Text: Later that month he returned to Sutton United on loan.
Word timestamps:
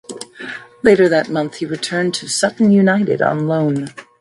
Later 0.81 1.07
that 1.07 1.29
month 1.29 1.57
he 1.57 1.65
returned 1.67 2.15
to 2.15 2.27
Sutton 2.27 2.71
United 2.71 3.21
on 3.21 3.45
loan. 3.47 3.89